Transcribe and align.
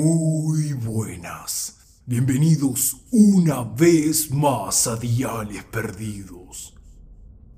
Muy 0.00 0.74
buenas. 0.74 1.76
Bienvenidos 2.06 2.98
una 3.10 3.64
vez 3.64 4.30
más 4.30 4.86
a 4.86 4.94
Diales 4.94 5.64
Perdidos. 5.64 6.76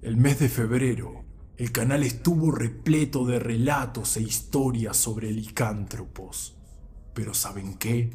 El 0.01 0.17
mes 0.17 0.39
de 0.39 0.49
febrero, 0.49 1.27
el 1.59 1.71
canal 1.71 2.03
estuvo 2.03 2.51
repleto 2.51 3.27
de 3.27 3.41
relatos 3.41 4.17
e 4.17 4.23
historias 4.23 4.97
sobre 4.97 5.31
licántropos. 5.31 6.57
Pero 7.13 7.35
¿saben 7.35 7.75
qué? 7.75 8.11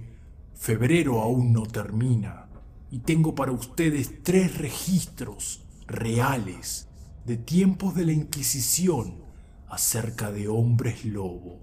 Febrero 0.56 1.22
aún 1.22 1.54
no 1.54 1.68
termina 1.68 2.50
y 2.90 3.02
tengo 3.02 3.36
para 3.36 3.52
ustedes 3.52 4.24
tres 4.24 4.58
registros 4.58 5.68
reales 5.86 6.88
de 7.28 7.38
tiempos 7.38 7.94
de 7.94 8.06
la 8.06 8.14
Inquisición 8.14 9.24
acerca 9.68 10.32
de 10.32 10.48
hombres 10.48 11.06
lobo. 11.06 11.60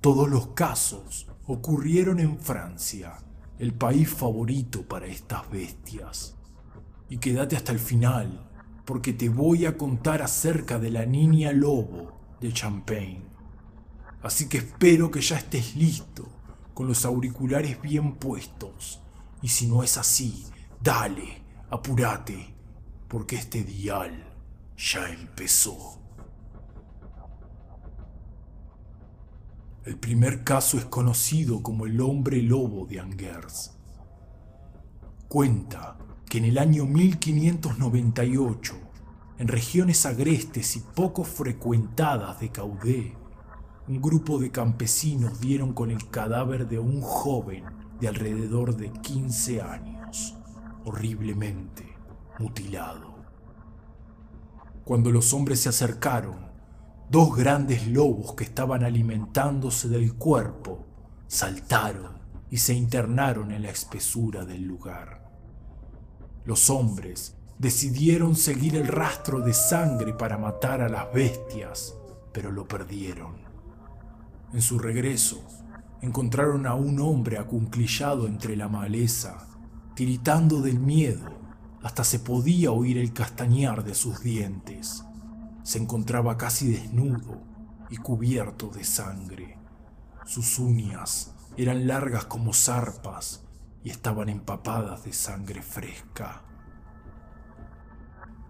Todos 0.00 0.28
los 0.28 0.48
casos 0.48 1.29
ocurrieron 1.52 2.20
en 2.20 2.38
Francia, 2.38 3.18
el 3.58 3.74
país 3.74 4.08
favorito 4.08 4.86
para 4.86 5.06
estas 5.06 5.50
bestias. 5.50 6.36
Y 7.08 7.18
quédate 7.18 7.56
hasta 7.56 7.72
el 7.72 7.80
final, 7.80 8.48
porque 8.84 9.12
te 9.12 9.28
voy 9.28 9.66
a 9.66 9.76
contar 9.76 10.22
acerca 10.22 10.78
de 10.78 10.90
la 10.90 11.06
niña 11.06 11.52
lobo 11.52 12.36
de 12.40 12.52
Champagne. 12.52 13.24
Así 14.22 14.48
que 14.48 14.58
espero 14.58 15.10
que 15.10 15.20
ya 15.20 15.38
estés 15.38 15.74
listo, 15.74 16.28
con 16.72 16.86
los 16.86 17.04
auriculares 17.04 17.82
bien 17.82 18.14
puestos. 18.14 19.00
Y 19.42 19.48
si 19.48 19.66
no 19.66 19.82
es 19.82 19.96
así, 19.96 20.44
dale, 20.80 21.42
apúrate, 21.68 22.54
porque 23.08 23.34
este 23.34 23.64
dial 23.64 24.24
ya 24.76 25.08
empezó. 25.08 25.99
El 29.90 29.98
primer 29.98 30.44
caso 30.44 30.78
es 30.78 30.84
conocido 30.84 31.64
como 31.64 31.84
el 31.84 32.00
hombre 32.00 32.40
lobo 32.42 32.86
de 32.86 33.00
Angers. 33.00 33.72
Cuenta 35.26 35.98
que 36.28 36.38
en 36.38 36.44
el 36.44 36.58
año 36.58 36.86
1598, 36.86 38.76
en 39.38 39.48
regiones 39.48 40.06
agrestes 40.06 40.76
y 40.76 40.80
poco 40.94 41.24
frecuentadas 41.24 42.38
de 42.38 42.50
Caudé, 42.50 43.16
un 43.88 44.00
grupo 44.00 44.38
de 44.38 44.52
campesinos 44.52 45.40
dieron 45.40 45.72
con 45.72 45.90
el 45.90 46.08
cadáver 46.08 46.68
de 46.68 46.78
un 46.78 47.00
joven 47.00 47.64
de 47.98 48.06
alrededor 48.06 48.76
de 48.76 48.92
15 48.92 49.60
años, 49.60 50.36
horriblemente 50.84 51.96
mutilado. 52.38 53.16
Cuando 54.84 55.10
los 55.10 55.34
hombres 55.34 55.58
se 55.58 55.68
acercaron, 55.68 56.49
Dos 57.10 57.34
grandes 57.34 57.88
lobos 57.88 58.34
que 58.34 58.44
estaban 58.44 58.84
alimentándose 58.84 59.88
del 59.88 60.14
cuerpo 60.14 60.86
saltaron 61.26 62.20
y 62.52 62.58
se 62.58 62.72
internaron 62.72 63.50
en 63.50 63.62
la 63.62 63.70
espesura 63.70 64.44
del 64.44 64.62
lugar. 64.62 65.28
Los 66.44 66.70
hombres 66.70 67.34
decidieron 67.58 68.36
seguir 68.36 68.76
el 68.76 68.86
rastro 68.86 69.40
de 69.40 69.54
sangre 69.54 70.14
para 70.14 70.38
matar 70.38 70.82
a 70.82 70.88
las 70.88 71.12
bestias, 71.12 71.96
pero 72.32 72.52
lo 72.52 72.68
perdieron. 72.68 73.38
En 74.52 74.62
su 74.62 74.78
regreso, 74.78 75.42
encontraron 76.02 76.64
a 76.64 76.76
un 76.76 77.00
hombre 77.00 77.38
acunclillado 77.38 78.28
entre 78.28 78.54
la 78.54 78.68
maleza, 78.68 79.48
tiritando 79.96 80.60
del 80.60 80.78
miedo, 80.78 81.28
hasta 81.82 82.04
se 82.04 82.20
podía 82.20 82.70
oír 82.70 82.98
el 82.98 83.12
castañar 83.12 83.82
de 83.82 83.96
sus 83.96 84.22
dientes 84.22 85.02
se 85.70 85.78
encontraba 85.78 86.36
casi 86.36 86.72
desnudo 86.72 87.40
y 87.90 87.96
cubierto 87.98 88.70
de 88.70 88.82
sangre. 88.82 89.56
Sus 90.24 90.58
uñas 90.58 91.32
eran 91.56 91.86
largas 91.86 92.24
como 92.24 92.52
zarpas 92.52 93.44
y 93.84 93.90
estaban 93.90 94.28
empapadas 94.28 95.04
de 95.04 95.12
sangre 95.12 95.62
fresca. 95.62 96.42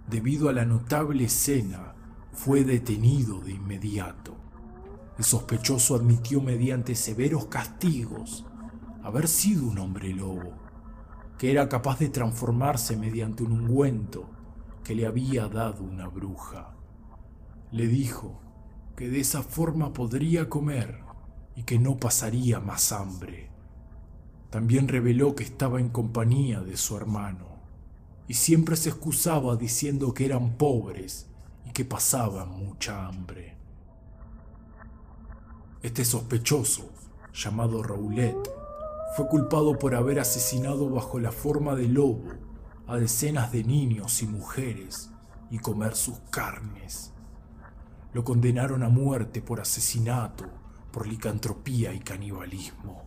Debido 0.08 0.48
a 0.48 0.54
la 0.54 0.64
notable 0.64 1.24
escena, 1.24 1.94
fue 2.32 2.64
detenido 2.64 3.40
de 3.40 3.52
inmediato. 3.52 4.38
El 5.18 5.24
sospechoso 5.24 5.96
admitió 5.96 6.40
mediante 6.40 6.94
severos 6.94 7.48
castigos 7.48 8.46
haber 9.02 9.28
sido 9.28 9.66
un 9.66 9.78
hombre 9.78 10.14
lobo, 10.14 10.54
que 11.36 11.50
era 11.50 11.68
capaz 11.68 11.98
de 11.98 12.08
transformarse 12.08 12.96
mediante 12.96 13.42
un 13.42 13.52
ungüento 13.52 14.30
que 14.82 14.94
le 14.94 15.04
había 15.04 15.48
dado 15.48 15.84
una 15.84 16.08
bruja. 16.08 16.79
Le 17.72 17.86
dijo 17.86 18.40
que 18.96 19.08
de 19.08 19.20
esa 19.20 19.42
forma 19.42 19.92
podría 19.92 20.48
comer 20.48 21.00
y 21.54 21.62
que 21.62 21.78
no 21.78 21.96
pasaría 21.96 22.60
más 22.60 22.92
hambre. 22.92 23.50
También 24.50 24.88
reveló 24.88 25.34
que 25.36 25.44
estaba 25.44 25.80
en 25.80 25.88
compañía 25.88 26.60
de 26.60 26.76
su 26.76 26.96
hermano 26.96 27.46
y 28.26 28.34
siempre 28.34 28.76
se 28.76 28.88
excusaba 28.88 29.56
diciendo 29.56 30.12
que 30.14 30.24
eran 30.24 30.56
pobres 30.56 31.28
y 31.64 31.70
que 31.70 31.84
pasaban 31.84 32.50
mucha 32.50 33.06
hambre. 33.06 33.56
Este 35.82 36.04
sospechoso, 36.04 36.90
llamado 37.32 37.82
Raulet, 37.82 38.36
fue 39.16 39.28
culpado 39.28 39.78
por 39.78 39.94
haber 39.94 40.20
asesinado 40.20 40.90
bajo 40.90 41.18
la 41.18 41.32
forma 41.32 41.74
de 41.74 41.88
lobo 41.88 42.24
a 42.86 42.96
decenas 42.96 43.52
de 43.52 43.64
niños 43.64 44.22
y 44.22 44.26
mujeres 44.26 45.10
y 45.50 45.58
comer 45.58 45.94
sus 45.94 46.18
carnes. 46.30 47.12
Lo 48.12 48.24
condenaron 48.24 48.82
a 48.82 48.88
muerte 48.88 49.40
por 49.40 49.60
asesinato, 49.60 50.46
por 50.90 51.06
licantropía 51.06 51.94
y 51.94 52.00
canibalismo. 52.00 53.04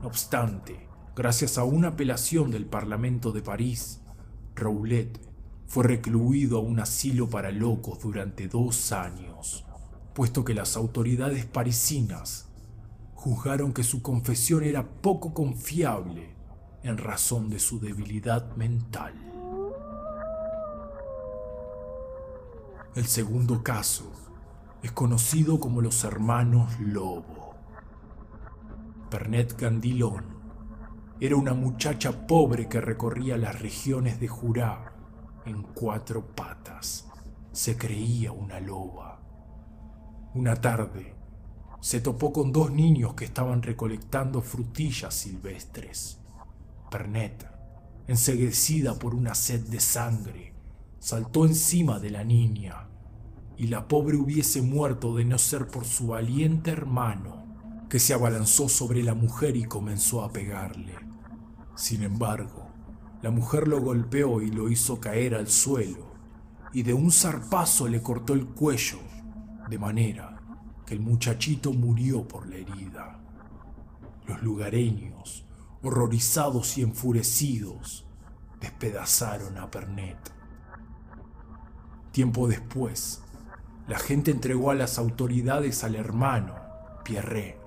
No 0.00 0.08
obstante, 0.08 0.88
gracias 1.14 1.58
a 1.58 1.64
una 1.64 1.88
apelación 1.88 2.50
del 2.50 2.66
Parlamento 2.66 3.32
de 3.32 3.42
París, 3.42 4.00
Roulet 4.54 5.20
fue 5.66 5.84
recluido 5.84 6.58
a 6.58 6.60
un 6.60 6.80
asilo 6.80 7.28
para 7.28 7.50
locos 7.50 8.00
durante 8.00 8.48
dos 8.48 8.92
años, 8.92 9.64
puesto 10.14 10.44
que 10.44 10.54
las 10.54 10.76
autoridades 10.76 11.44
parisinas 11.44 12.48
juzgaron 13.14 13.72
que 13.72 13.82
su 13.82 14.02
confesión 14.02 14.62
era 14.64 14.86
poco 14.86 15.34
confiable 15.34 16.34
en 16.82 16.98
razón 16.98 17.50
de 17.50 17.58
su 17.58 17.80
debilidad 17.80 18.54
mental. 18.56 19.35
El 22.96 23.04
segundo 23.04 23.62
caso 23.62 24.10
es 24.82 24.90
conocido 24.90 25.60
como 25.60 25.82
los 25.82 26.02
hermanos 26.04 26.80
Lobo. 26.80 27.54
Pernet 29.10 29.54
Gandilón 29.60 30.24
era 31.20 31.36
una 31.36 31.52
muchacha 31.52 32.26
pobre 32.26 32.70
que 32.70 32.80
recorría 32.80 33.36
las 33.36 33.60
regiones 33.60 34.18
de 34.18 34.28
Jurá 34.28 34.94
en 35.44 35.62
cuatro 35.62 36.34
patas. 36.34 37.06
Se 37.52 37.76
creía 37.76 38.32
una 38.32 38.60
loba. 38.60 39.20
Una 40.32 40.56
tarde 40.56 41.14
se 41.80 42.00
topó 42.00 42.32
con 42.32 42.50
dos 42.50 42.70
niños 42.70 43.12
que 43.12 43.26
estaban 43.26 43.60
recolectando 43.60 44.40
frutillas 44.40 45.12
silvestres. 45.12 46.18
Pernet, 46.90 47.46
enseguecida 48.06 48.98
por 48.98 49.14
una 49.14 49.34
sed 49.34 49.68
de 49.68 49.80
sangre, 49.80 50.55
saltó 51.06 51.46
encima 51.46 52.00
de 52.00 52.10
la 52.10 52.24
niña 52.24 52.88
y 53.56 53.68
la 53.68 53.86
pobre 53.86 54.16
hubiese 54.16 54.60
muerto 54.60 55.14
de 55.14 55.24
no 55.24 55.38
ser 55.38 55.68
por 55.68 55.84
su 55.84 56.08
valiente 56.08 56.72
hermano, 56.72 57.46
que 57.88 58.00
se 58.00 58.12
abalanzó 58.12 58.68
sobre 58.68 59.04
la 59.04 59.14
mujer 59.14 59.56
y 59.56 59.66
comenzó 59.66 60.24
a 60.24 60.32
pegarle. 60.32 60.96
Sin 61.76 62.02
embargo, 62.02 62.72
la 63.22 63.30
mujer 63.30 63.68
lo 63.68 63.80
golpeó 63.80 64.42
y 64.42 64.50
lo 64.50 64.68
hizo 64.68 65.00
caer 65.00 65.36
al 65.36 65.46
suelo, 65.46 66.12
y 66.72 66.82
de 66.82 66.92
un 66.92 67.12
zarpazo 67.12 67.86
le 67.86 68.02
cortó 68.02 68.32
el 68.32 68.44
cuello, 68.44 68.98
de 69.70 69.78
manera 69.78 70.42
que 70.84 70.94
el 70.94 71.00
muchachito 71.00 71.72
murió 71.72 72.26
por 72.26 72.48
la 72.48 72.56
herida. 72.56 73.20
Los 74.26 74.42
lugareños, 74.42 75.46
horrorizados 75.84 76.76
y 76.78 76.82
enfurecidos, 76.82 78.08
despedazaron 78.60 79.56
a 79.56 79.70
Pernet. 79.70 80.35
Tiempo 82.16 82.48
después, 82.48 83.20
la 83.88 83.98
gente 83.98 84.30
entregó 84.30 84.70
a 84.70 84.74
las 84.74 84.98
autoridades 84.98 85.84
al 85.84 85.96
hermano, 85.96 86.54
Pierre, 87.04 87.58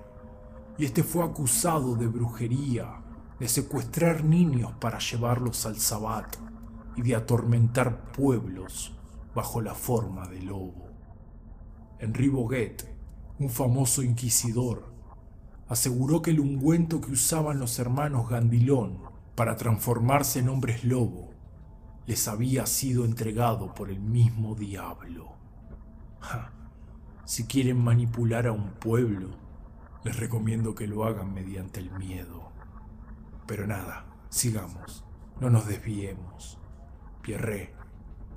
y 0.76 0.86
este 0.86 1.04
fue 1.04 1.22
acusado 1.22 1.94
de 1.94 2.08
brujería, 2.08 3.00
de 3.38 3.46
secuestrar 3.46 4.24
niños 4.24 4.72
para 4.80 4.98
llevarlos 4.98 5.66
al 5.66 5.76
sabbat 5.76 6.34
y 6.96 7.02
de 7.02 7.14
atormentar 7.14 8.10
pueblos 8.10 8.92
bajo 9.36 9.60
la 9.60 9.76
forma 9.76 10.26
de 10.26 10.42
lobo. 10.42 10.88
Henri 12.00 12.26
Boguet, 12.26 12.92
un 13.38 13.50
famoso 13.50 14.02
inquisidor, 14.02 14.92
aseguró 15.68 16.22
que 16.22 16.32
el 16.32 16.40
ungüento 16.40 17.00
que 17.00 17.12
usaban 17.12 17.60
los 17.60 17.78
hermanos 17.78 18.28
Gandilón 18.28 18.98
para 19.36 19.54
transformarse 19.54 20.40
en 20.40 20.48
hombres 20.48 20.82
lobo 20.82 21.30
les 22.06 22.28
había 22.28 22.66
sido 22.66 23.04
entregado 23.04 23.74
por 23.74 23.90
el 23.90 24.00
mismo 24.00 24.54
diablo 24.54 25.40
si 27.30 27.46
quieren 27.46 27.78
manipular 27.78 28.48
a 28.48 28.52
un 28.52 28.72
pueblo, 28.72 29.28
les 30.02 30.16
recomiendo 30.16 30.74
que 30.74 30.88
lo 30.88 31.04
hagan 31.04 31.32
mediante 31.32 31.78
el 31.78 31.90
miedo. 31.92 32.50
Pero 33.46 33.68
nada, 33.68 34.04
sigamos, 34.30 35.04
no 35.40 35.48
nos 35.48 35.66
desviemos. 35.66 36.58
Pierre 37.22 37.72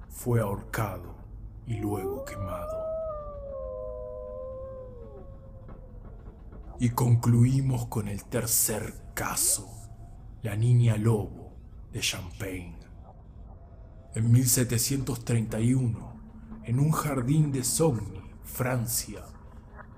fue 0.10 0.42
ahorcado 0.42 1.15
y 1.65 1.77
luego 1.77 2.24
quemado. 2.24 2.83
Y 6.80 6.89
concluimos 6.92 7.88
con 7.88 8.07
el 8.07 8.25
tercer 8.25 8.94
caso, 9.15 9.68
la 10.44 10.56
niña 10.56 10.98
lobo 10.98 11.54
de 11.92 12.00
Champagne. 12.01 12.82
En 14.15 14.31
1731, 14.31 16.13
en 16.65 16.80
un 16.80 16.92
jardín 16.92 17.51
de 17.51 17.63
Sogny, 17.63 18.21
Francia, 18.44 19.24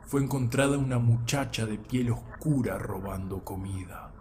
fue 0.05 0.23
encontrada 0.23 0.77
una 0.77 0.99
muchacha 0.99 1.65
de 1.65 1.77
piel 1.77 2.11
oscura 2.11 2.77
robando 2.77 3.43
comida. 3.43 4.13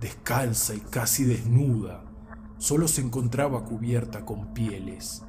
Descalza 0.00 0.74
y 0.74 0.80
casi 0.80 1.24
desnuda, 1.24 2.04
solo 2.56 2.88
se 2.88 3.02
encontraba 3.02 3.66
cubierta 3.66 4.24
con 4.24 4.54
pieles. 4.54 5.22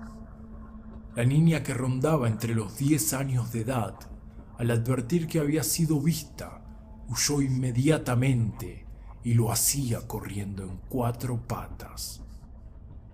La 1.14 1.26
niña 1.26 1.62
que 1.62 1.74
rondaba 1.74 2.30
entre 2.30 2.56
los 2.56 2.78
10 2.78 3.12
años 3.16 3.52
de 3.52 3.62
edad, 3.62 3.96
al 4.58 4.72
advertir 4.72 5.28
que 5.28 5.40
había 5.40 5.64
sido 5.64 6.00
vista, 6.00 6.64
huyó 7.10 7.42
inmediatamente 7.42 8.86
y 9.26 9.34
lo 9.34 9.52
hacía 9.52 10.08
corriendo 10.08 10.64
en 10.64 10.80
cuatro 10.88 11.46
patas. 11.46 12.24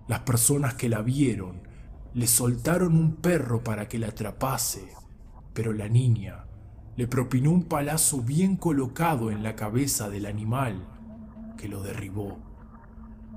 Las 0.08 0.20
personas 0.20 0.74
que 0.74 0.88
la 0.88 1.02
vieron 1.02 1.62
le 2.14 2.26
soltaron 2.26 2.96
un 2.96 3.16
perro 3.16 3.62
para 3.62 3.88
que 3.88 3.98
la 3.98 4.08
atrapase, 4.08 4.88
pero 5.52 5.72
la 5.72 5.88
niña 5.88 6.46
le 6.96 7.06
propinó 7.06 7.50
un 7.50 7.64
palazo 7.64 8.22
bien 8.22 8.56
colocado 8.56 9.30
en 9.30 9.42
la 9.42 9.54
cabeza 9.54 10.08
del 10.08 10.26
animal, 10.26 10.86
que 11.58 11.68
lo 11.68 11.82
derribó. 11.82 12.38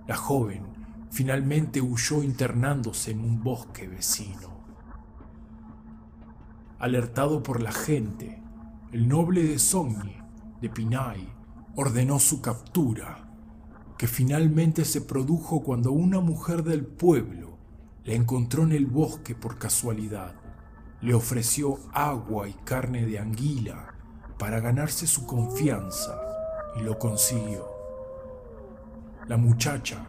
La 0.08 0.16
joven 0.16 0.64
finalmente 1.12 1.82
huyó 1.82 2.24
internándose 2.24 3.12
en 3.12 3.20
un 3.20 3.44
bosque 3.44 3.88
vecino. 3.88 4.60
Alertado 6.80 7.44
por 7.44 7.62
la 7.62 7.74
gente, 7.74 8.42
el 8.94 9.10
noble 9.10 9.44
de 9.44 9.60
Sogni, 9.60 10.16
de 10.62 10.70
Pinay, 10.70 11.28
ordenó 11.76 12.20
su 12.20 12.42
captura, 12.42 13.29
que 14.00 14.08
finalmente 14.08 14.86
se 14.86 15.02
produjo 15.02 15.62
cuando 15.62 15.92
una 15.92 16.22
mujer 16.22 16.64
del 16.64 16.86
pueblo 16.86 17.58
la 18.06 18.14
encontró 18.14 18.64
en 18.64 18.72
el 18.72 18.86
bosque 18.86 19.36
por 19.36 19.58
casualidad. 19.58 20.36
Le 21.02 21.14
ofreció 21.14 21.78
agua 21.92 22.48
y 22.48 22.54
carne 22.54 23.06
de 23.06 23.20
anguila 23.20 23.94
para 24.38 24.62
ganarse 24.62 25.06
su 25.06 25.26
confianza 25.26 26.18
y 26.78 26.84
lo 26.84 26.98
consiguió. 26.98 27.68
La 29.28 29.36
muchacha, 29.36 30.08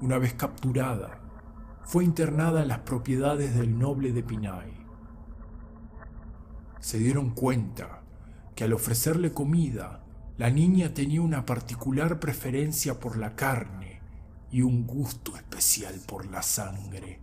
una 0.00 0.18
vez 0.18 0.34
capturada, 0.34 1.20
fue 1.82 2.04
internada 2.04 2.62
en 2.62 2.68
las 2.68 2.78
propiedades 2.78 3.56
del 3.56 3.76
noble 3.76 4.12
de 4.12 4.22
Pinay. 4.22 4.72
Se 6.78 6.98
dieron 6.98 7.30
cuenta 7.30 8.04
que 8.54 8.62
al 8.62 8.74
ofrecerle 8.74 9.32
comida 9.32 10.03
la 10.36 10.50
niña 10.50 10.92
tenía 10.92 11.22
una 11.22 11.46
particular 11.46 12.18
preferencia 12.18 12.98
por 12.98 13.16
la 13.16 13.36
carne 13.36 14.00
y 14.50 14.62
un 14.62 14.84
gusto 14.84 15.36
especial 15.36 16.00
por 16.06 16.26
la 16.26 16.42
sangre. 16.42 17.20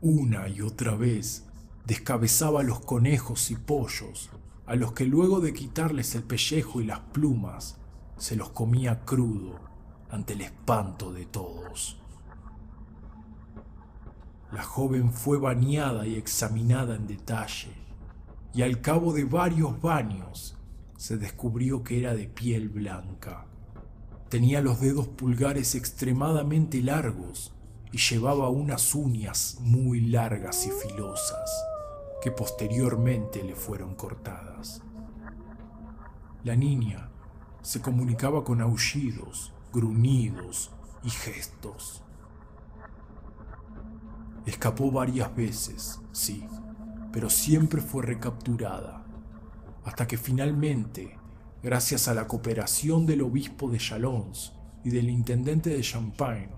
Una 0.00 0.48
y 0.48 0.60
otra 0.60 0.96
vez 0.96 1.44
descabezaba 1.86 2.64
los 2.64 2.80
conejos 2.80 3.50
y 3.52 3.56
pollos, 3.56 4.30
a 4.66 4.74
los 4.74 4.92
que 4.92 5.06
luego 5.06 5.40
de 5.40 5.52
quitarles 5.52 6.14
el 6.16 6.24
pellejo 6.24 6.80
y 6.80 6.84
las 6.84 6.98
plumas, 6.98 7.78
se 8.16 8.34
los 8.34 8.50
comía 8.50 9.04
crudo 9.04 9.60
ante 10.10 10.32
el 10.32 10.40
espanto 10.40 11.12
de 11.12 11.26
todos. 11.26 12.00
La 14.52 14.62
joven 14.62 15.12
fue 15.12 15.38
bañada 15.38 16.06
y 16.06 16.16
examinada 16.16 16.96
en 16.96 17.06
detalle, 17.06 17.72
y 18.52 18.62
al 18.62 18.80
cabo 18.80 19.12
de 19.12 19.24
varios 19.24 19.80
baños 19.80 20.56
se 21.04 21.18
descubrió 21.18 21.84
que 21.84 22.00
era 22.00 22.14
de 22.14 22.26
piel 22.26 22.70
blanca. 22.70 23.44
Tenía 24.30 24.62
los 24.62 24.80
dedos 24.80 25.06
pulgares 25.06 25.74
extremadamente 25.74 26.80
largos 26.80 27.52
y 27.92 27.98
llevaba 27.98 28.48
unas 28.48 28.94
uñas 28.94 29.58
muy 29.60 30.00
largas 30.00 30.66
y 30.66 30.70
filosas 30.70 31.50
que 32.22 32.30
posteriormente 32.30 33.44
le 33.44 33.54
fueron 33.54 33.94
cortadas. 33.96 34.80
La 36.42 36.56
niña 36.56 37.10
se 37.60 37.82
comunicaba 37.82 38.42
con 38.42 38.62
aullidos, 38.62 39.52
gruñidos 39.74 40.70
y 41.02 41.10
gestos. 41.10 42.02
Escapó 44.46 44.90
varias 44.90 45.36
veces, 45.36 46.00
sí, 46.12 46.46
pero 47.12 47.28
siempre 47.28 47.82
fue 47.82 48.04
recapturada 48.04 49.03
hasta 49.84 50.06
que 50.06 50.16
finalmente, 50.16 51.18
gracias 51.62 52.08
a 52.08 52.14
la 52.14 52.26
cooperación 52.26 53.06
del 53.06 53.22
obispo 53.22 53.70
de 53.70 53.78
Chalons 53.78 54.52
y 54.82 54.90
del 54.90 55.10
intendente 55.10 55.70
de 55.70 55.82
Champagne, 55.82 56.50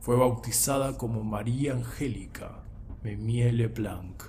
fue 0.00 0.16
bautizada 0.16 0.98
como 0.98 1.22
María 1.22 1.74
Angélica 1.74 2.64
Memier 3.02 3.54
Leblanc. 3.54 4.22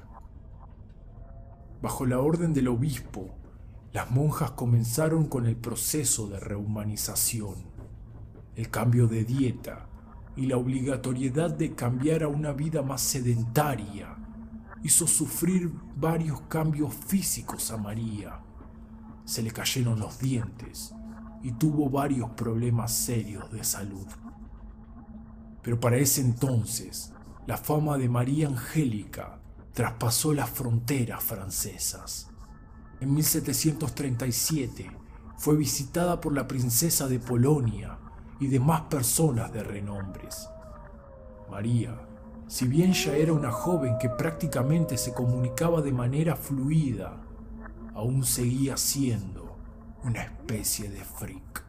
Bajo 1.82 2.06
la 2.06 2.20
orden 2.20 2.54
del 2.54 2.68
obispo, 2.68 3.36
las 3.92 4.10
monjas 4.12 4.52
comenzaron 4.52 5.26
con 5.26 5.46
el 5.46 5.56
proceso 5.56 6.28
de 6.28 6.40
rehumanización, 6.40 7.56
el 8.56 8.70
cambio 8.70 9.08
de 9.08 9.24
dieta 9.24 9.88
y 10.36 10.46
la 10.46 10.58
obligatoriedad 10.58 11.52
de 11.52 11.76
cambiar 11.76 12.24
a 12.24 12.28
una 12.28 12.54
vida 12.54 12.82
más 12.82 13.02
sedentaria 13.02 14.16
hizo 14.84 15.08
sufrir 15.08 15.72
varios 15.96 16.42
cambios 16.42 16.94
físicos 16.94 17.72
a 17.72 17.78
María. 17.78 18.43
Se 19.26 19.42
le 19.42 19.52
cayeron 19.52 20.00
los 20.00 20.20
dientes 20.20 20.94
y 21.42 21.54
tuvo 21.54 21.90
varios 21.90 22.32
problemas 22.32 22.92
serios 22.92 23.52
de 23.52 23.64
salud. 23.64 24.08
Pero 25.62 25.80
para 25.80 25.98
ese 25.98 26.22
entonces, 26.22 27.14
la 27.48 27.58
fama 27.58 27.98
de 27.98 28.10
María 28.10 28.48
Angélica 28.48 29.40
traspasó 29.74 30.34
las 30.34 30.50
fronteras 30.50 31.24
francesas. 31.24 32.30
En 33.00 33.14
1737 33.14 34.92
fue 35.38 35.56
visitada 35.56 36.22
por 36.22 36.34
la 36.34 36.48
princesa 36.48 37.08
de 37.08 37.20
Polonia 37.20 37.98
y 38.40 38.48
demás 38.48 38.82
personas 38.82 39.52
de 39.52 39.64
renombres. 39.64 40.48
María 41.50 42.08
si 42.48 42.68
bien 42.68 42.94
ya 42.94 43.16
era 43.16 43.34
una 43.34 43.52
joven 43.52 43.98
que 44.00 44.10
prácticamente 44.10 44.98
se 44.98 45.12
comunicaba 45.12 45.82
de 45.82 45.92
manera 45.92 46.36
fluida, 46.36 47.24
aún 47.94 48.26
seguía 48.26 48.78
siendo 48.78 49.58
una 50.04 50.24
especie 50.24 50.90
de 50.90 51.04
freak. 51.04 51.64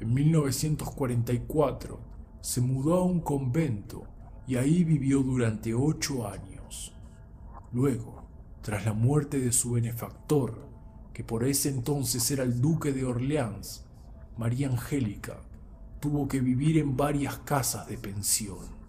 En 0.00 0.14
1944 0.14 2.00
se 2.40 2.60
mudó 2.60 2.94
a 2.94 3.04
un 3.04 3.20
convento 3.20 4.06
y 4.46 4.56
ahí 4.56 4.84
vivió 4.84 5.22
durante 5.22 5.74
ocho 5.74 6.26
años. 6.28 6.94
Luego, 7.72 8.24
tras 8.62 8.84
la 8.84 8.92
muerte 8.92 9.38
de 9.38 9.52
su 9.52 9.72
benefactor, 9.72 10.68
que 11.12 11.24
por 11.24 11.44
ese 11.44 11.68
entonces 11.68 12.30
era 12.30 12.42
el 12.42 12.60
duque 12.60 12.92
de 12.92 13.04
Orleans, 13.04 13.86
María 14.36 14.68
Angélica 14.68 15.40
tuvo 16.00 16.26
que 16.26 16.40
vivir 16.40 16.78
en 16.78 16.96
varias 16.96 17.38
casas 17.38 17.86
de 17.86 17.98
pensión 17.98 18.82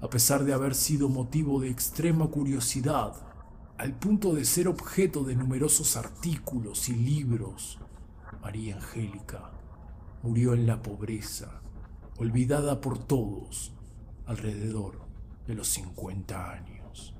a 0.00 0.10
pesar 0.10 0.44
de 0.44 0.52
haber 0.52 0.74
sido 0.74 1.08
motivo 1.08 1.60
de 1.60 1.70
extrema 1.70 2.28
curiosidad, 2.28 3.14
al 3.78 3.92
punto 3.94 4.34
de 4.34 4.44
ser 4.44 4.68
objeto 4.68 5.22
de 5.24 5.36
numerosos 5.36 5.96
artículos 5.96 6.88
y 6.88 6.94
libros. 6.94 7.78
María 8.40 8.76
Angélica 8.76 9.50
murió 10.22 10.54
en 10.54 10.66
la 10.66 10.82
pobreza, 10.82 11.60
olvidada 12.18 12.80
por 12.80 12.98
todos, 12.98 13.72
alrededor 14.24 15.00
de 15.46 15.54
los 15.54 15.68
50 15.68 16.52
años. 16.52 17.14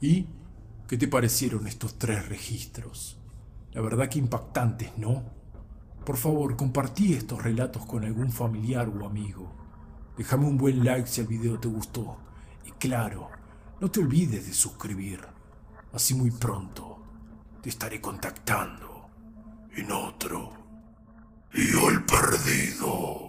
¿Y 0.00 0.26
qué 0.88 0.96
te 0.96 1.08
parecieron 1.08 1.66
estos 1.66 1.98
tres 1.98 2.28
registros? 2.28 3.18
La 3.72 3.80
verdad 3.82 4.08
que 4.08 4.18
impactantes, 4.18 4.96
¿no? 4.96 5.22
Por 6.04 6.16
favor, 6.16 6.56
compartí 6.56 7.12
estos 7.12 7.42
relatos 7.42 7.84
con 7.84 8.04
algún 8.04 8.30
familiar 8.30 8.88
o 8.88 9.06
amigo. 9.06 9.52
Déjame 10.16 10.46
un 10.46 10.56
buen 10.56 10.84
like 10.84 11.08
si 11.08 11.20
el 11.20 11.26
video 11.26 11.58
te 11.58 11.68
gustó. 11.68 12.18
Y 12.66 12.72
claro, 12.72 13.30
no 13.80 13.90
te 13.90 14.00
olvides 14.00 14.46
de 14.46 14.52
suscribir. 14.52 15.20
Así 15.92 16.14
muy 16.14 16.30
pronto 16.30 17.02
te 17.62 17.70
estaré 17.70 18.00
contactando 18.00 19.08
en 19.74 19.90
otro. 19.92 20.52
Y 21.54 21.62
el 21.88 22.04
perdido. 22.04 23.25